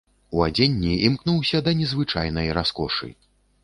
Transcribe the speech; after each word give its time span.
У 0.37 0.39
адзенні 0.45 0.93
імкнуўся 1.09 1.63
да 1.69 1.77
незвычайнай 1.83 2.53
раскошы. 2.63 3.17